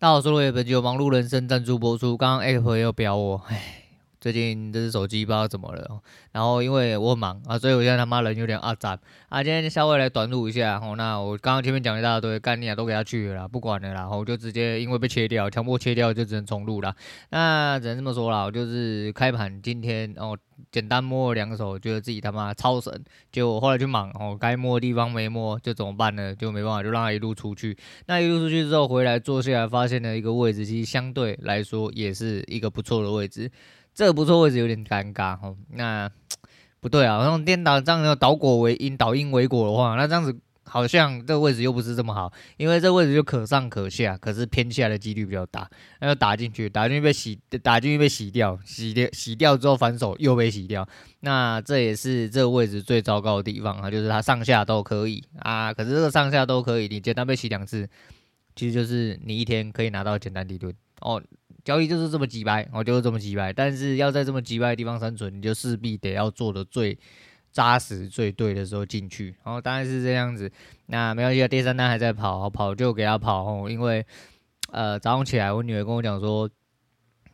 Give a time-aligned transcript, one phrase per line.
[0.00, 2.16] 大家好，我是本集由忙碌人生赞助播出。
[2.16, 3.87] 刚刚 Apple 又表我，唉，
[4.20, 6.00] 最近这只手机不知道怎么了。
[6.32, 8.98] 然后因为我很忙啊，所以我现在他妈人有点阿杂
[9.28, 9.42] 啊。
[9.42, 10.78] 今天稍微来短路一下。
[10.78, 13.94] 哦，那我刚刚前面讲一大堆，干你啊都给他去了啦，不管了啦。
[13.94, 16.94] 然后我就直接因为被切掉，强迫切掉，就只能重录了。
[17.30, 20.36] 那只能这么说啦，我就是开盘今天哦。
[20.72, 22.92] 简单摸了两手，觉得自己他妈超神。
[23.30, 26.34] 结果后来去忙哦，该摸的地方没摸，就怎么办呢？
[26.34, 27.78] 就没办法，就让他一路出去。
[28.06, 33.48] 那一路出去之后回来坐下来，发现了一个位置，其实相对来说也是一个不错的位置。
[33.98, 35.56] 这个不错位置有点尴尬哦。
[35.70, 36.08] 那
[36.78, 40.38] 不对啊，像颠倒这样的倒果为因，倒因为果的话，那这样子。
[40.70, 45.66] 好像这个位置又不是这么好，因为这个位置就可上可下，可是偏下的几率比较大。
[45.98, 50.86] 那就打进去，打进去被洗，打进去被洗掉，洗掉洗掉之后反手又被洗掉。
[51.20, 57.88] 那这也是这个位置最糟糕的地方啊，就是它上下都可以啊，可是这个上下都可以，你简单被洗两次，
[58.54, 61.22] 其实就是你一天可以拿到简单地盾哦。
[61.64, 66.98] 交易就是这么几百，哦，就是这么几百，但是要在这么几百的地方生存，你就势必得要做的最。
[67.50, 70.52] 扎实最对的时候进去，然后当然是这样子。
[70.86, 73.70] 那没关系啊，第三单还在跑，跑就给他跑哦。
[73.70, 74.04] 因为
[74.70, 76.48] 呃早上起来，我女儿跟我讲说，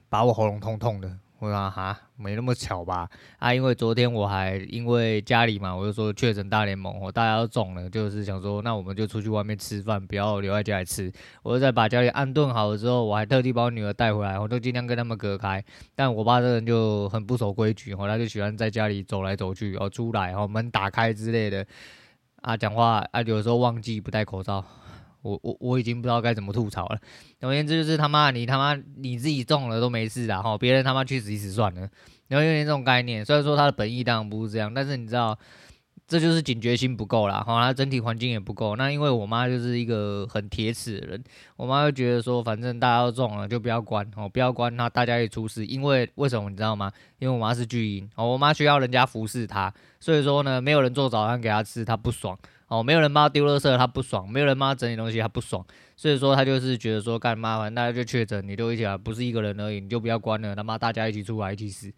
[0.09, 1.19] 把我喉咙痛痛的。
[1.45, 3.07] 我说哈，没那么巧吧？
[3.39, 11.13] 啊，因为昨天我还因为家里嘛，我就说确诊大联盟，我大家都中了，就是想说，那我们就出去外面吃饭，不要留在家里吃。
[11.43, 15.63] 我就在把家里安顿好了之后，我还特地把我女儿带回来，我都尽量跟他们隔开。
[15.95, 21.67] 但我爸这人就很不守规矩，哦，他就喜欢在家里走来走去，哦，出来，哦，门打开之类的，
[22.41, 24.65] 啊，讲话啊，有时候忘记不戴口罩。
[25.25, 26.99] 我我我已经不知道该怎么吐槽了。
[27.41, 31.89] 总而言之，就是他妈你他妈你自己中了都没事的哈，别人他妈去死一死算了。
[32.29, 35.39] 然后有点这种概念，虽然说他的本意当然不是这样，但是你知道，
[36.07, 37.41] 这就是警觉心不够啦。
[37.41, 38.77] 哈，他整体环境也不够。
[38.77, 41.25] 那因为我妈就是一个很铁齿的人，
[41.57, 45.65] 我妈就觉得说，反正大家都中了就不要关哦，不要关，那大家也出事。
[45.67, 46.91] 因为为什么你知道吗？
[47.19, 52.39] 因为我妈是巨婴哦，我妈需要人家服侍她，所以说呢，没有人做早餐给她吃，她不爽。
[52.79, 55.65] 哦，没有人帮他丢垃圾，他不爽；没有人帮他整理东西，他不爽。
[55.97, 61.93] 所以说，他就是觉得说，干嘛，反正大家就确诊，你就一起来，不是一个人而已，你就不要关了，他妈大家一起出来一起死。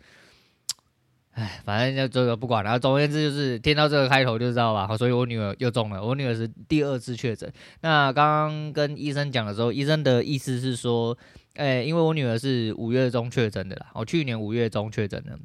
[1.32, 2.78] 哎，反正就这个不管了。
[2.78, 4.97] 总而言之，就是听到这个开头就知道吧。
[4.97, 7.53] 所以我女儿又中了，我女儿是第二次确诊。
[7.82, 11.16] 那刚刚跟医生讲的时候，医生的意思是说，
[11.54, 15.38] 哎，因为我女儿是五月中确诊的啦，我去年五月中确诊的。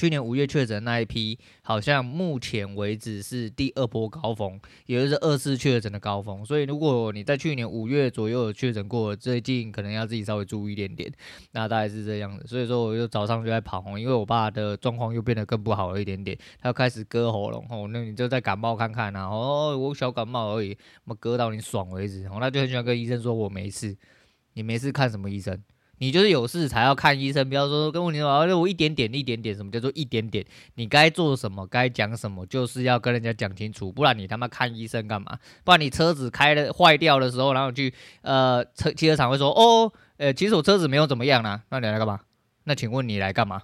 [0.00, 6.42] 去年五月确诊那一批，好像目前为止是第二波高峰，也就是二次确诊的高峰。
[6.42, 11.12] 所以如果你在去年五月左右确诊过，最近可能要自己稍微注意一点点。
[11.52, 12.46] 那大概是这样子。
[12.46, 17.66] 所以说我就早上就在跑，因为我爸的状况又变得更不好了一点点，他要开始割喉咙。
[17.68, 19.28] 哦，那你就再感冒看看啊。
[19.28, 20.74] 哦，我小感冒而已，
[21.04, 22.26] 我割到你爽为止。
[22.28, 23.94] 哦，他就很喜欢跟医生说我没事，
[24.54, 25.62] 你没事看什么医生？
[26.00, 30.42] 你就是有事才要看医生，不要说跟我你说，我一点点一点点，什么叫做一点点？
[30.76, 35.38] 你该做什么，该讲什么，就是要跟人家讲清楚，不然你他妈看医生干嘛？
[35.62, 42.20] 不然你车子开了坏掉的时候，然后去呃车汽车厂会说，哦，呃，其实我车子没有怎么样啊，那你来干嘛？
[42.64, 43.60] 那请问你来干嘛？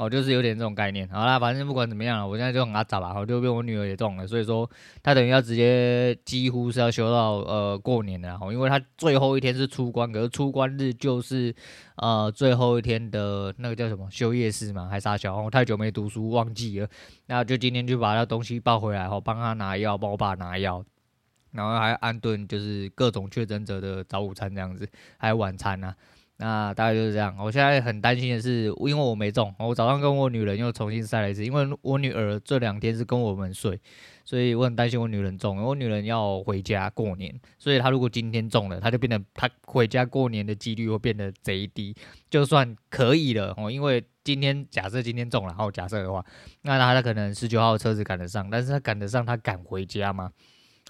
[0.00, 1.06] 哦，就是有点这种概念。
[1.10, 4.68] 好啦，反正不管怎么样了，我现在就很阿杂吧，我就被我女儿也中了，所以说
[5.02, 8.38] 她等于要直接几乎是要休到呃过年了。
[8.40, 11.54] 哦，因为她最后一天是出关，可是出关日就是
[11.96, 15.36] 呃最后一天的那个叫什么休夜式嘛，还是啥小？
[15.36, 16.88] 我太久没读书忘记了，
[17.26, 20.82] 那就今天就把那东西抱回来，后帮她拿药，帮我爸拿药，
[21.52, 24.88] 然后还安顿就是各种确诊者的早午餐这样子，
[25.18, 25.94] 还有晚餐啊。
[26.40, 27.36] 那大概就是这样。
[27.38, 31.44] 我现在很担心的是，因为我没中，我早上跟我女人又重新筛了一次。
[31.44, 33.78] 因为我女儿这两天是跟我们睡，
[34.24, 35.62] 所以我很担心我女人中。
[35.62, 41.94] 我女人要回家过年，所以她如果今天中了，她就变得她回家过年的几率会变得贼低。
[42.30, 46.24] 就算可以了哦，因为今天假设今天中了，然后假设的话，
[46.62, 50.32] 那她可能十九号车子赶得上，但是她赶得上，她赶回家吗？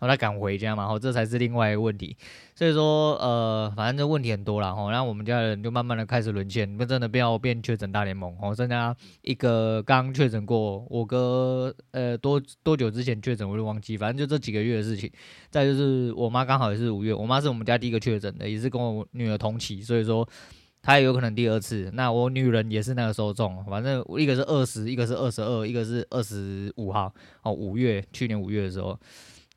[0.00, 2.16] 后他赶回家嘛，吼，这才是另外一个问题。
[2.54, 4.90] 所以说，呃，反正这问题很多啦，吼。
[4.90, 8.54] 然后我们家人就慢慢的开始沦陷，不真的不要变确诊大联盟，哦。
[8.54, 15.10] 剩下一个刚确诊过，我哥，呃，多多久之前确诊我就忘记，反正就这几个月的事情。
[15.50, 20.28] 再就是我妈刚好也是五月，我妈是我们家第一个确诊的，也是跟我女儿同期，所以说
[20.82, 21.90] 她也有可能第二次。
[21.94, 28.98] 那我女人也是那个时候中，反正一个是二十，一个是二十二，一个是二十五号，哦，五月，去年五月的时候。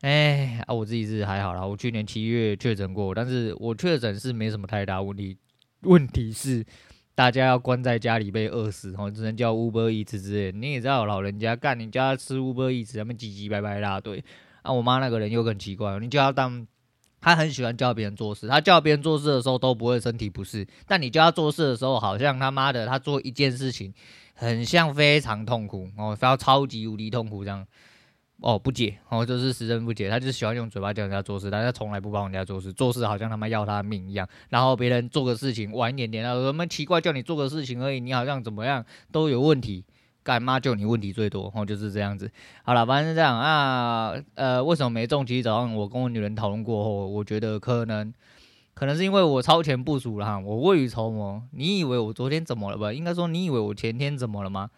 [0.04, 1.66] 哎啊，我自己是还好啦。
[1.66, 5.34] 我去年七月确诊过，但是我确诊是没什么太大问题。
[5.80, 6.62] 问题是
[7.14, 10.52] 大家要关在家里被饿死，哦，只能叫 Uber Eats 之类。
[10.52, 14.22] 你也知道，老人家干你家吃 Uber Eats，他们唧唧歪歪一大堆。
[14.60, 16.66] 啊，我妈那个人又很奇怪，你叫他当
[17.22, 23.94] 他很喜欢教别人做事，他教别人做事的时候都不会身体不适，但你叫他做事的时候，好像他妈的他做一件事情，
[24.34, 27.66] 很像非常痛苦哦，非要超级无敌痛苦这样。
[28.44, 34.28] 哦，不解，哦，就是十分不解，他就是喜欢用嘴巴教人家做事，但他从来不帮人家做事，做事好像他妈要他命一样。
[34.50, 39.82] 然后别人做个事情晚一点点，他说什么奇怪，叫你做个事情而已，你好像怎么样都有问题，
[40.22, 42.30] 干妈就你问题最多，哦，就是这样子。
[42.64, 45.24] 好了，反正是这样啊，呃，为什么没中？
[45.24, 48.12] 其实早上我跟我女人讨论过后，我觉得可能，
[48.74, 51.40] 可能是因为我超前部署了哈，我未雨绸缪。
[51.52, 52.92] 你以为我昨天怎么了吧？
[52.92, 54.68] 应该说你以为我前天怎么了吗？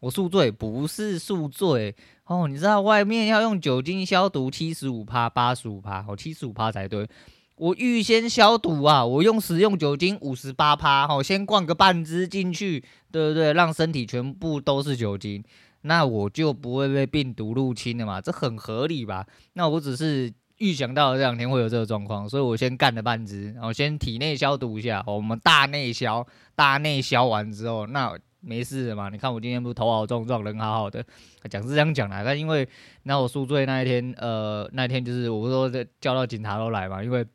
[0.00, 1.94] 我宿醉不是宿醉
[2.26, 7.08] 哦，你知道外面要用酒精消毒七十五趴、八十五趴，哦，七十五趴才对。
[7.56, 13.54] 我预先消毒啊，我用食用酒精五十八趴，哦，先灌个半支进去，对不对？
[13.54, 15.42] 让身体全部都是酒精，
[15.80, 19.26] 那我就不会被病毒入侵了嘛，这很合理吧？
[19.54, 28.14] 那我只是预想到这两天会有这个状况，所以我先干了半支，然后先体内消毒一下，我们大内消，大内消完之后，那。
[28.46, 31.04] 没事的嘛，你看我今天不是头好壮壮，人好好的，
[31.50, 32.22] 讲是这样讲啦。
[32.24, 32.66] 但因为
[33.02, 37.26] 那我宿醉那一天，呃，那一天就是我不是说叫到警察都来嘛，因为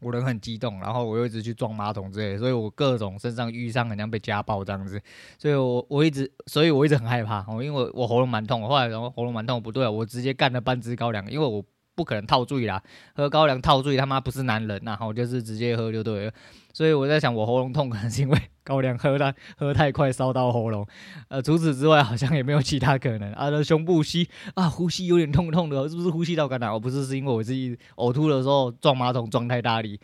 [0.00, 5.00] 我人很激动，然后我又一直去撞马桶之类的，所以我各种身上淤伤，好像被家暴这样子，
[5.38, 12.82] 所以我我一直，所以我一直很害怕，哦，因为我喉咙蛮痛，后来然后喉咙蛮痛，不对，我直接干了半支高粱，因为我不可能套醉啦，
[13.14, 16.32] 喝高粱套醉他妈不是男人然后就是直接喝就对了。
[16.72, 20.86] 所以我在想，我喉咙痛可能是因为高粱喝太 喝太快烧到喉咙，
[21.28, 23.30] 呃，除此之外好像也没有其他可能。
[23.34, 26.72] 啊，胸部吸啊，呼吸有点痛痛的，是不是呼吸道感染？
[26.72, 30.00] 我不是，是因为我自己呕吐的时候撞马桶撞太大力。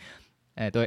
[0.56, 0.87] 哎、对。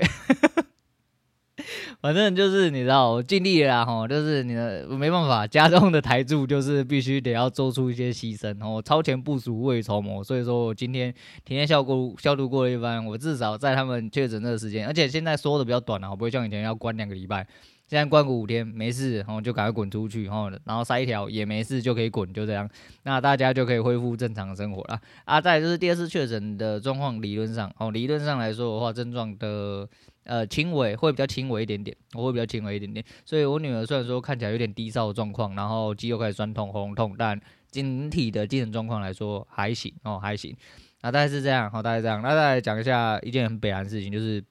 [2.02, 10.24] 反正就是你知道，我尽力了啦吼，就是你的没办法，家中的台柱就是必须得要做出一些牺牲哦，超前部署，未雨绸缪。
[10.24, 11.14] 所以说我今天
[11.46, 17.46] 体内消毒消毒过了一番，我至少在他们确诊那个时间，而且现在说的比较短了，我不会像以前要关两个礼拜，
[17.88, 22.68] 现在关个五天没事，然后就赶快滚出去，然后然后塞一条也没事就可以滚，就这样，
[23.04, 25.00] 那大家就可以恢复正常生活了。
[25.26, 29.88] 啊，再就是第二次确诊的状况，理论上哦，理论上来说的话，症状的。
[30.24, 37.40] 呃，轻微会比较轻微一点点，我会比较轻微一点点，所以我女儿虽然说看起来有点低烧的状况，然后肌肉开始酸痛、喉咙痛，但
[37.72, 40.56] 整体的精神状况来说还行哦，还行。
[41.02, 42.22] 那大概是这样，好，大概这样。
[42.22, 44.44] 那再来讲一下一件很北然的事情，就是。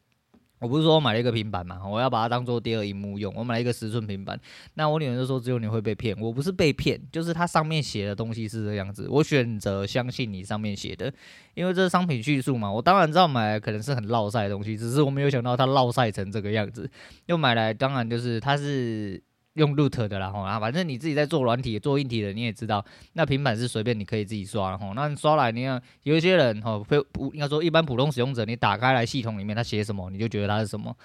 [0.61, 3.33] 我不是说我买了一个平板嘛，我要把它当做第二荧幕用。
[3.35, 4.39] 我买了一个十寸平板，
[4.75, 9.09] 那我女儿就说只有你会被骗，我不是被骗，就是它上面写的东西是这样子。
[9.09, 11.13] 我选择相信你上面写的，
[11.55, 12.71] 因为这是商品叙述嘛。
[12.71, 16.91] 我当然知道买来可能是很落晒的东西，只是我没有想到它落晒成这个样子。
[17.27, 19.23] 又买来当然就是它是。
[19.55, 24.95] 用 root 的啦吼啊，反正你自己在做软体、做硬体的，你也知道，那平板是随便你可以自己刷吼。
[24.95, 30.97] 那你刷来，你看有一些人吼，非不应该说一般普通使用者，你打开来系统里面它写什么，你就觉得它是什么。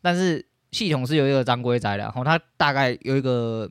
[0.00, 3.68] 但是系统是有一个章规在的，吼，它大概有一个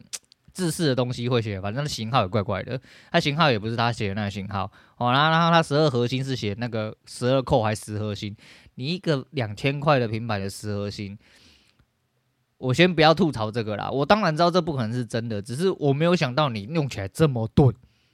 [0.54, 2.80] 制式的东西会写，反正型号也怪怪的，
[3.12, 8.36] 它型号也不是他写的那个型号，哦，然后然后它十二核心是写那个十二扣还十核心，
[8.76, 11.18] 你一个两千块的平板的十核心。
[12.62, 17.74] 我先不要吐槽这个啦，我当然知道这不可能是真的，只是我没有想到你用起来这么钝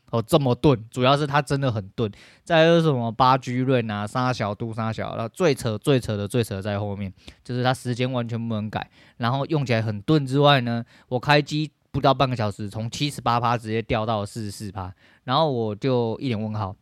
[0.09, 2.09] 哦，这么钝，主要是它真的很钝。
[2.45, 7.13] 再有什么八 G 锐啊，三小度三小，然后最扯最扯的最扯在后面，
[7.44, 14.93] 就是它时间完全不能改，然后用起来很钝之外呢，我开机不到半个小时，从七十八趴直接掉到四十四趴，
[15.25, 16.74] 然后我就一脸问号。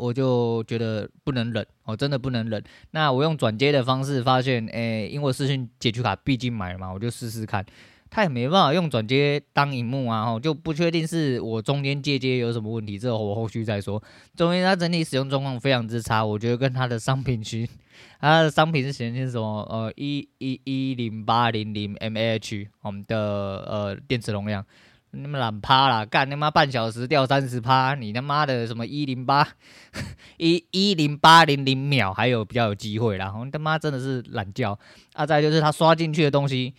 [0.00, 2.62] 我就觉得不能忍，我真的不能忍。
[2.92, 7.64] 那我用转接的方式发现，诶、因为视讯解除卡毕竟买了嘛，我就试试看。
[8.12, 14.02] 它也没办法用转接当荧幕啊，就不确定是我中间接接有什么问题，这我后续再说。
[14.34, 17.68] 总之，它整体使用状况非常之差，我觉得跟它的商品区，
[18.20, 19.62] 它的商品是显示什么？
[19.70, 24.66] 呃，一一一零八零零 mAh，我们的呃电池容量。
[25.12, 29.46] 你们懒趴啦，干他妈半小时掉三十趴，你他妈的什么一零八
[30.38, 34.78] 一一零八零零秒还有比较有机会啦，我他妈真的是懒觉
[35.14, 35.26] 啊！
[35.26, 36.72] 再就是他刷进去的东西，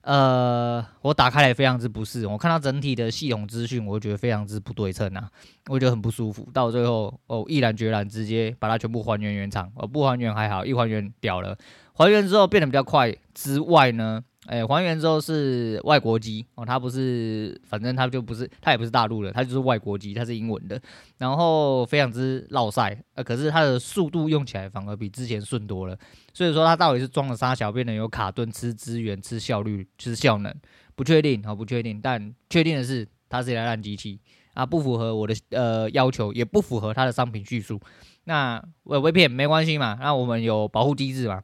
[0.00, 5.30] 呃，我打开来非常之不适，我看到整体的系统资讯，我觉得非常之不对称啊，
[5.68, 6.48] 我觉得很不舒服。
[6.52, 11.56] 到最后哦，毅然决然直接把它全部还原原厂，哦，不还原还好，一还原屌了，
[11.92, 14.24] 还原之后变得比较快之外呢。
[14.46, 20.80] 哎，还原之后是外国机哦，它不是，反正它就不是，它也不是大陆的，它就是外国机，它是英文的，
[21.18, 25.98] 然后非常之落赛，呃，可是它的速度用起来反而比之前顺多了，
[26.32, 30.54] 所以说它到底是装了啥小变的有卡顿、吃资源、吃效率、吃效能，
[30.94, 34.20] 不确定，好、哦、不确定，但确定的是它是一台烂机器
[34.54, 37.80] 啊，不符合我的呃要求，也不符合它的商品叙述。
[38.24, 41.42] 那我被骗没关系嘛，那我们有保护机制嘛，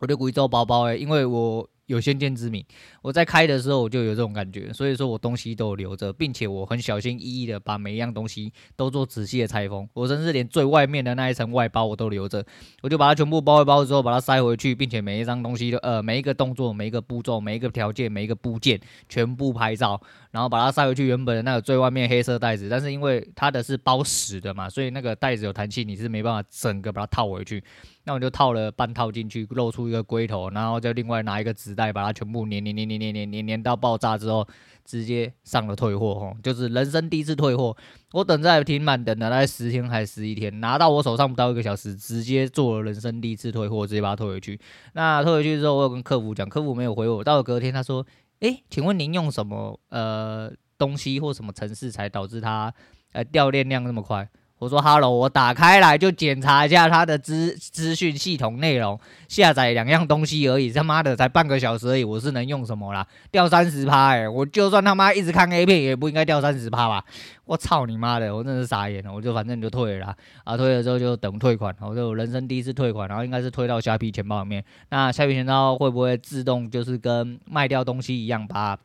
[0.00, 1.70] 我就故意做包包诶，因为我。
[1.86, 2.64] 有先见之明，
[3.02, 12.44] 我在开的时候我就有这种感觉，所以说我东西都有留着，并且我很小心翼翼的把每一样东西都做仔细的拆封，我甚至连最外面的那一层外包我都留着，
[12.82, 20.00] 我就把它全部包一包之后把它塞回去，并且每一张东西都呃每一个动作、每一个步骤、每一个条件、每一个部件全部拍照，
[20.34, 27.62] 然后把它塞回去原本的那个最外面黑色袋子，但是因为它的是包死的嘛，所以那个袋子有弹性，你是没办法整个把它套回去。
[28.02, 34.44] 那我就套了半套进去，露出一个龟头，然后再另外拿一个纸袋把它全部粘粘粘粘粘粘粘粘到爆炸之后，
[34.84, 37.76] 直接上了退货吼，就是人生第一次退货。
[38.12, 44.58] 我等在挺满等了大概十天还是十一天，拿到我手上不到一个小时，直接做了人生第一次退货，直接把它退回去。
[44.94, 47.22] 那退回去之后，我有跟客服讲，客服没有回我。
[47.22, 48.04] 到了隔天，他说
[48.44, 52.72] ：“哎，请问您用什么呃东西或什么程式才导致它
[53.12, 54.28] 呃掉链量那么快？”
[54.64, 63.06] 我说哈喽，我打开来就检查一下它的资资讯系统内容，下载两样东西而已，他妈的才半个小时而已，我是能用什么啦？
[63.30, 64.26] 掉三十趴哎！
[64.26, 67.04] 我就算他妈一直看 A 片，也不应该掉三十趴吧？
[67.44, 68.34] 我操你妈的！
[68.34, 74.64] 我真是傻眼了，我就反正就退了啦，啊，退了之后就等退款，我就人生第一次退款，然后应该是退到虾皮钱包里面。
[74.88, 78.78] 那虾皮钱包会不会自动就是跟卖掉东西一样把？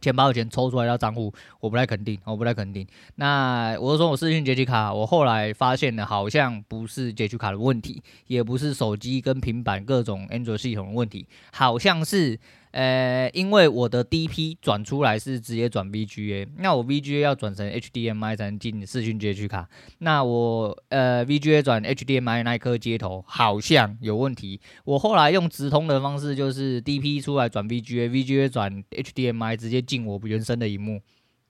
[0.00, 2.86] 钱包的钱抽出来到账户，我不太肯定，我不太肯定。
[3.16, 12.38] 那我说我试训结局卡，我后来发现呢，好像不是结局卡的问题，也不是手机跟平板各种安卓系统的问题，好像是。
[12.78, 19.68] 呃，因为我的 DP 转出来是直接转 VGA，那我 VGA 要转成 HDMI 才能进视讯截取卡。
[19.98, 24.60] 那我呃 VGA 转 HDMI 那一颗接头好像有问题。
[24.84, 31.00] 我后来用直通的方式，就是 DP 出来转 VGA，VGA 转 HDMI 直接进我原生的萤幕，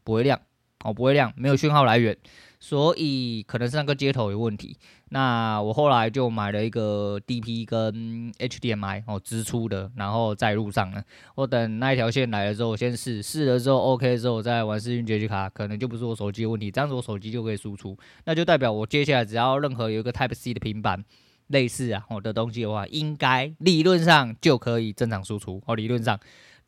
[0.03, 0.41] 不会亮
[0.83, 2.17] 哦，不会亮，没有讯号来源。
[2.61, 4.77] 所以可能是那个接头有问题，
[5.11, 11.03] 那我后来就买了一个 DP 跟 HDMI 哦，支出的，然后再录上了。
[11.37, 21.05] 我等那一条线来了之后，我先试试了之后 OK 之后，再玩视讯截取卡，可能就不是我手机的问题，这样子我手机就可以输出，那就代表我接下来只要任何有一个 Type C 的平板
[21.47, 26.19] 类似啊我的东西的话，应该理论上就可以正常输出哦，理论上。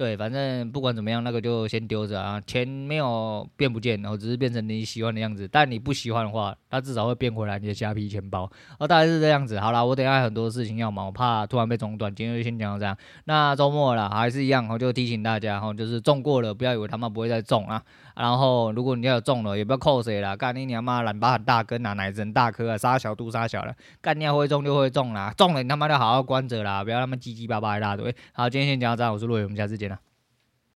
[0.01, 2.41] 对，反正不管怎么样，那个就先丢着啊。
[2.47, 5.47] 钱没有变不见，然后只是变成你喜欢的样子。
[5.47, 8.51] 但你不喜欢的话，它至少会变回来你的虾皮钱包。
[8.79, 9.61] 哦，大概是这样子。
[9.61, 12.97] 好了，我等下很多事情要忙，我怕突然被中断，今天就先讲到这样。
[13.25, 17.83] 那周末了，还是一样，我就提醒大家哈，就是中过了，不要以为他妈不会再中啊。
[18.17, 20.35] 然后，如果你要中了，也不要扣谁了。
[20.35, 23.75] 干你娘妈，懒巴很大根啊，奶子大颗啊，杀小肚杀小了。
[24.01, 28.15] 干你要会中就会中啦，中了你他妈就好好关着啦，不要他妈叽叽巴巴一大堆。
[28.33, 29.90] 好，今天先讲到这，我是陆伟，我们下次见。